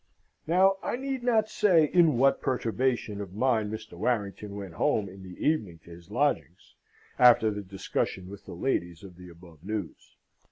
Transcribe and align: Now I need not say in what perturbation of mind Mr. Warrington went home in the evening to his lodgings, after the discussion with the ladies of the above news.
Now 0.47 0.77
I 0.81 0.95
need 0.95 1.21
not 1.21 1.47
say 1.47 1.85
in 1.85 2.17
what 2.17 2.41
perturbation 2.41 3.21
of 3.21 3.35
mind 3.35 3.71
Mr. 3.71 3.93
Warrington 3.99 4.55
went 4.55 4.73
home 4.73 5.07
in 5.07 5.21
the 5.21 5.37
evening 5.45 5.77
to 5.83 5.91
his 5.91 6.09
lodgings, 6.09 6.73
after 7.19 7.51
the 7.51 7.61
discussion 7.61 8.27
with 8.27 8.45
the 8.45 8.55
ladies 8.55 9.03
of 9.03 9.15
the 9.15 9.29
above 9.29 9.63
news. 9.63 10.15